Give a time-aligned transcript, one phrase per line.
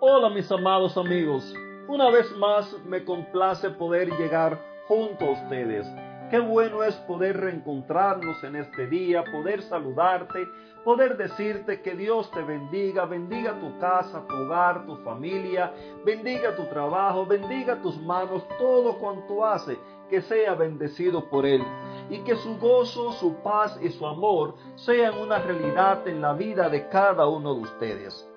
[0.00, 1.52] Hola mis amados amigos,
[1.88, 4.56] una vez más me complace poder llegar
[4.86, 5.88] junto a ustedes.
[6.30, 10.46] Qué bueno es poder reencontrarnos en este día, poder saludarte,
[10.84, 15.72] poder decirte que Dios te bendiga, bendiga tu casa, tu hogar, tu familia,
[16.04, 19.76] bendiga tu trabajo, bendiga tus manos, todo cuanto hace,
[20.08, 21.64] que sea bendecido por Él.
[22.08, 26.68] Y que su gozo, su paz y su amor sean una realidad en la vida
[26.68, 28.27] de cada uno de ustedes.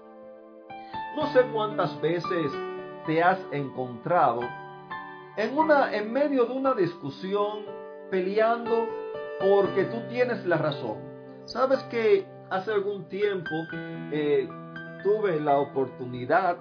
[1.16, 2.52] No sé cuántas veces
[3.06, 4.42] te has encontrado
[5.36, 7.66] en, una, en medio de una discusión
[8.10, 8.88] peleando
[9.40, 10.98] porque tú tienes la razón.
[11.46, 13.50] Sabes que hace algún tiempo
[14.12, 14.48] eh,
[15.04, 16.58] tuve la oportunidad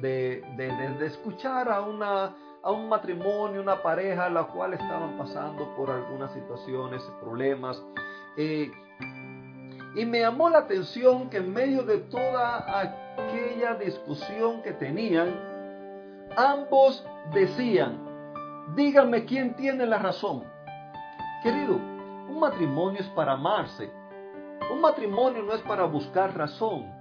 [0.00, 5.90] de, de, escuchar a, una, a un matrimonio, una pareja, la cual estaban pasando por
[5.90, 7.82] algunas situaciones, problemas.
[8.36, 8.70] Eh,
[9.94, 15.28] y me llamó la atención que en medio de toda aquella discusión que tenían,
[16.36, 17.98] ambos decían,
[18.76, 20.44] dígame quién tiene la razón.
[21.42, 23.90] Querido, un matrimonio es para amarse.
[24.72, 26.92] Un matrimonio no es para buscar razón.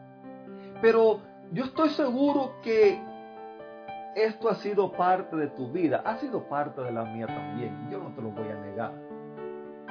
[0.81, 3.02] Pero yo estoy seguro que
[4.16, 7.89] esto ha sido parte de tu vida, ha sido parte de la mía también.
[7.89, 8.94] Yo no te lo voy a negar.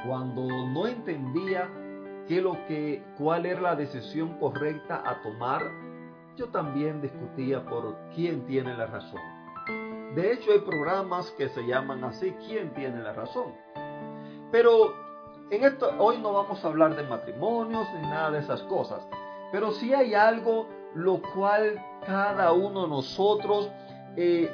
[0.07, 1.69] Cuando no entendía
[2.29, 5.63] qué lo que, cuál era la decisión correcta a tomar,
[6.37, 9.21] yo también discutía por quién tiene la razón.
[10.15, 13.55] De hecho, hay programas que se llaman así, ¿quién tiene la razón?
[14.51, 14.95] Pero
[15.51, 19.03] en esto, hoy no vamos a hablar de matrimonios ni nada de esas cosas.
[19.51, 23.71] Pero sí hay algo lo cual cada uno de nosotros
[24.17, 24.51] eh,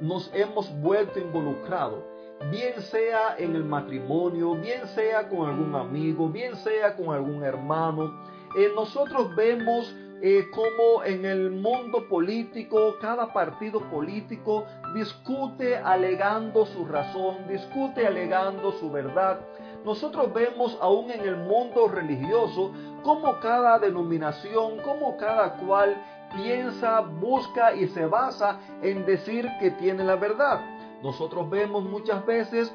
[0.00, 2.10] nos hemos vuelto involucrado
[2.48, 8.10] bien sea en el matrimonio, bien sea con algún amigo, bien sea con algún hermano.
[8.56, 16.84] Eh, nosotros vemos eh, cómo en el mundo político, cada partido político discute alegando su
[16.84, 19.40] razón, discute alegando su verdad.
[19.84, 22.72] Nosotros vemos aún en el mundo religioso
[23.02, 25.96] cómo cada denominación, cómo cada cual
[26.36, 30.60] piensa, busca y se basa en decir que tiene la verdad.
[31.02, 32.72] Nosotros vemos muchas veces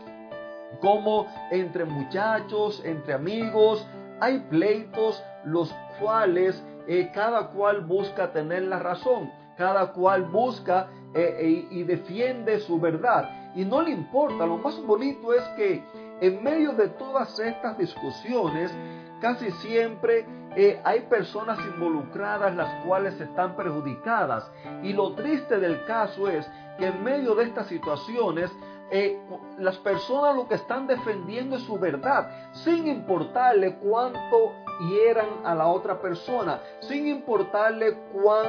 [0.82, 3.88] como entre muchachos, entre amigos,
[4.20, 11.38] hay pleitos los cuales eh, cada cual busca tener la razón, cada cual busca eh,
[11.40, 13.54] eh, y defiende su verdad.
[13.56, 15.84] Y no le importa, lo más bonito es que
[16.22, 18.72] en medio de todas estas discusiones,
[19.22, 20.26] casi siempre
[20.86, 24.50] hay personas involucradas las cuales están perjudicadas.
[24.84, 28.52] Y lo triste del caso es que en medio de estas situaciones
[28.92, 29.20] eh,
[29.58, 34.54] las personas lo que están defendiendo es su verdad, sin importarle cuánto
[34.90, 38.46] hieran a la otra persona, sin importarle cuán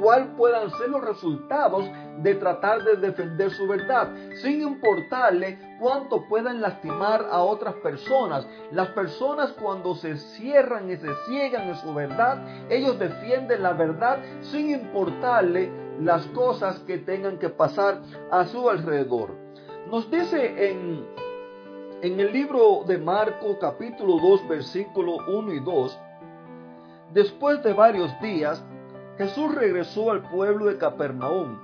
[0.00, 1.84] cuál puedan ser los resultados
[2.18, 4.08] de tratar de defender su verdad,
[4.42, 8.46] sin importarle cuánto puedan lastimar a otras personas.
[8.70, 12.38] Las personas cuando se cierran y se ciegan en su verdad,
[12.70, 19.34] ellos defienden la verdad sin importarle las cosas que tengan que pasar a su alrededor.
[19.90, 21.06] Nos dice en,
[22.02, 25.98] en el libro de Marco capítulo 2 versículo 1 y 2,
[27.12, 28.64] después de varios días,
[29.16, 31.58] Jesús regresó al pueblo de Capernaum.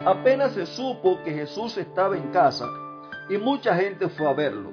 [0.00, 2.66] Apenas se supo que Jesús estaba en casa
[3.28, 4.72] y mucha gente fue a verlo.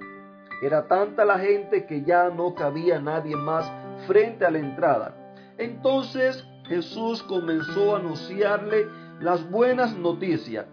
[0.62, 3.72] Era tanta la gente que ya no cabía nadie más
[4.08, 5.14] frente a la entrada.
[5.58, 8.88] Entonces Jesús comenzó a anunciarle
[9.20, 10.66] las buenas noticias.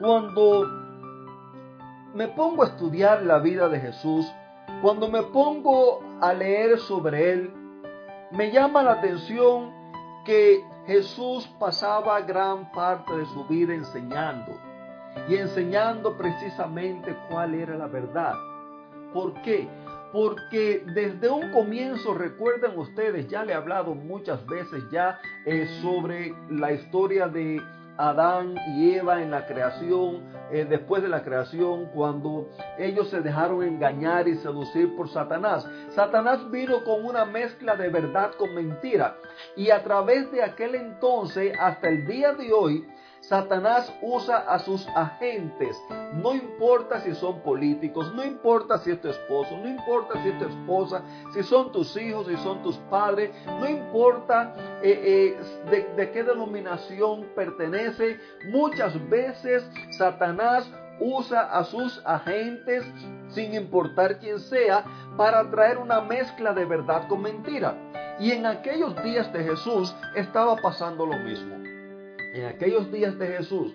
[0.00, 0.66] Cuando
[2.14, 4.26] me pongo a estudiar la vida de Jesús,
[4.82, 7.52] cuando me pongo a leer sobre él,
[8.30, 9.72] me llama la atención
[10.24, 14.52] que Jesús pasaba gran parte de su vida enseñando
[15.28, 18.34] y enseñando precisamente cuál era la verdad.
[19.12, 19.68] ¿Por qué?
[20.12, 26.34] Porque desde un comienzo, recuerden ustedes, ya le he hablado muchas veces ya eh, sobre
[26.50, 27.60] la historia de
[27.98, 30.22] Adán y Eva en la creación,
[30.52, 35.68] eh, después de la creación, cuando ellos se dejaron engañar y seducir por Satanás.
[35.90, 39.16] Satanás vino con una mezcla de verdad con mentira.
[39.56, 42.86] Y a través de aquel entonces, hasta el día de hoy,
[43.20, 45.76] Satanás usa a sus agentes.
[46.14, 50.38] No importa si son políticos, no importa si es tu esposo, no importa si es
[50.38, 51.02] tu esposa,
[51.34, 55.36] si son tus hijos, si son tus padres, no importa eh,
[55.70, 58.18] eh, de qué denominación pertenece.
[58.50, 60.70] Muchas veces Satanás
[61.00, 62.84] usa a sus agentes,
[63.28, 64.84] sin importar quién sea,
[65.16, 67.74] para traer una mezcla de verdad con mentira.
[68.18, 71.57] Y en aquellos días de Jesús estaba pasando lo mismo.
[72.34, 73.74] En aquellos días de Jesús,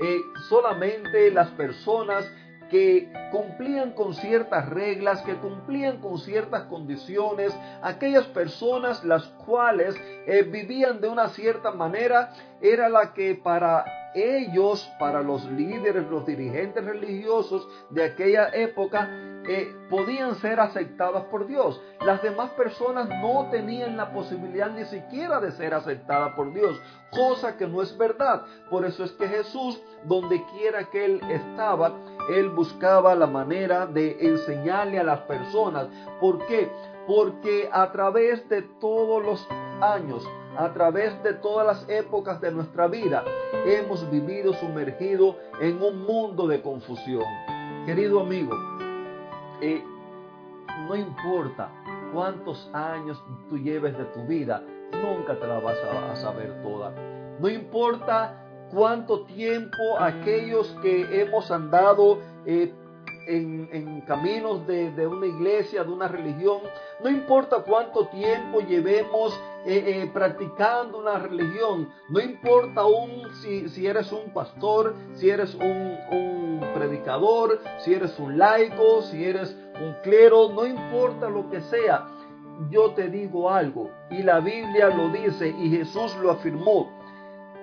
[0.00, 0.18] eh,
[0.48, 2.24] solamente las personas
[2.70, 9.94] que cumplían con ciertas reglas, que cumplían con ciertas condiciones, aquellas personas las cuales
[10.26, 13.84] eh, vivían de una cierta manera, era la que para
[14.14, 19.06] ellos, para los líderes, los dirigentes religiosos de aquella época,
[19.48, 21.80] eh, podían ser aceptadas por Dios.
[22.04, 26.80] Las demás personas no tenían la posibilidad ni siquiera de ser aceptadas por Dios,
[27.10, 28.42] cosa que no es verdad.
[28.70, 31.92] Por eso es que Jesús, donde quiera que él estaba,
[32.30, 35.88] él buscaba la manera de enseñarle a las personas.
[36.20, 36.70] ¿Por qué?
[37.06, 39.48] Porque a través de todos los
[39.80, 40.24] años,
[40.56, 43.24] a través de todas las épocas de nuestra vida,
[43.66, 47.24] hemos vivido sumergido en un mundo de confusión.
[47.86, 48.54] Querido amigo,
[50.88, 51.70] no importa
[52.12, 54.62] cuántos años tú lleves de tu vida,
[54.92, 56.92] nunca te la vas a, saber toda.
[57.38, 62.72] No importa cuánto tiempo aquellos que hemos andado eh,
[63.26, 66.60] en, caminos de, una iglesia, de una religión,
[67.02, 74.12] no importa cuánto tiempo llevemos eh, eh, practicando una religión, no importa aún si, eres
[74.12, 80.50] un pastor, si eres un, un predicador, si eres un laico, si eres un clero,
[80.50, 82.08] no importa lo que sea,
[82.70, 86.90] yo te digo algo, y la Biblia lo dice y Jesús lo afirmó,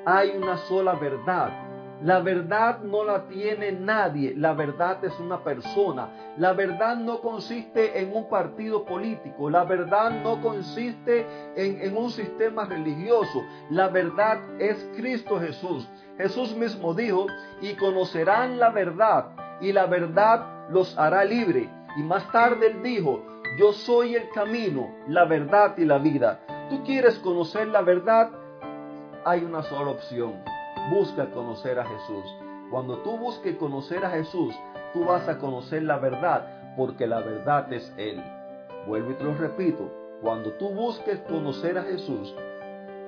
[0.06, 1.69] hay una sola verdad
[2.01, 6.34] la verdad no la tiene nadie, la verdad es una persona.
[6.38, 11.25] La verdad no consiste en un partido político, la verdad no consiste
[11.57, 15.90] en, un sistema religioso, la verdad es Cristo Jesús.
[16.18, 17.28] Jesús mismo dijo,
[17.62, 19.25] y conocerán la verdad,
[19.60, 21.69] y la verdad los hará libre.
[21.98, 23.25] Y más tarde él dijo,
[23.57, 26.40] yo soy el camino, la verdad y la vida.
[26.69, 28.31] ¿Tú quieres conocer la verdad?
[29.25, 30.59] Hay una sola opción
[30.90, 32.26] busca conocer a Jesús.
[32.72, 34.56] Cuando tú busques conocer a Jesús,
[34.94, 38.22] tú vas a conocer la verdad, porque la verdad es Él.
[38.88, 39.92] Vuelvo y te lo repito,
[40.22, 42.36] cuando tú busques conocer a Jesús,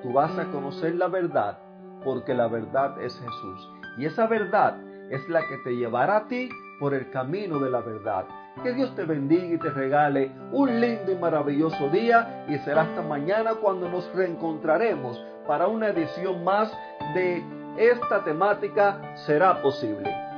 [0.01, 1.60] tú vas a conocer la verdad,
[2.04, 3.69] porque la verdad es Jesús.
[3.98, 4.78] Y esa verdad
[5.10, 6.50] es la que te llevará a ti
[6.80, 8.25] por el camino de la verdad.
[8.63, 13.01] Que Dios te bendiga y te regale un lindo y maravilloso día y será hasta
[13.01, 16.72] mañana cuando nos reencontraremos para una edición más
[17.13, 20.31] de esta temática será posible.